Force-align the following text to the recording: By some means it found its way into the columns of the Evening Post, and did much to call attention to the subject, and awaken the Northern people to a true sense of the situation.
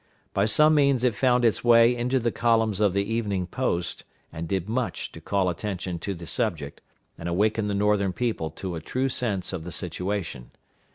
By 0.33 0.47
some 0.47 0.73
means 0.73 1.03
it 1.03 1.13
found 1.13 1.45
its 1.45 1.63
way 1.63 1.95
into 1.95 2.19
the 2.19 2.31
columns 2.31 2.79
of 2.79 2.93
the 2.95 3.03
Evening 3.03 3.45
Post, 3.45 4.03
and 4.33 4.47
did 4.47 4.67
much 4.67 5.11
to 5.11 5.21
call 5.21 5.47
attention 5.47 5.99
to 5.99 6.15
the 6.15 6.25
subject, 6.25 6.81
and 7.19 7.29
awaken 7.29 7.67
the 7.67 7.75
Northern 7.75 8.11
people 8.11 8.49
to 8.49 8.73
a 8.73 8.81
true 8.81 9.09
sense 9.09 9.53
of 9.53 9.63
the 9.63 9.71
situation. 9.71 10.49